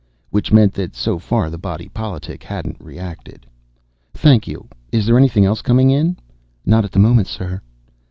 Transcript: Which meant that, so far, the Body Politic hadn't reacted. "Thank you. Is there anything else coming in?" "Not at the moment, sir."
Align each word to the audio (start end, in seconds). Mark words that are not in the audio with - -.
Which 0.31 0.51
meant 0.51 0.73
that, 0.73 0.95
so 0.95 1.19
far, 1.19 1.51
the 1.51 1.59
Body 1.59 1.87
Politic 1.87 2.41
hadn't 2.41 2.77
reacted. 2.81 3.45
"Thank 4.15 4.47
you. 4.47 4.67
Is 4.91 5.05
there 5.05 5.15
anything 5.15 5.45
else 5.45 5.61
coming 5.61 5.91
in?" 5.91 6.17
"Not 6.65 6.83
at 6.83 6.91
the 6.91 6.97
moment, 6.97 7.27
sir." 7.27 7.61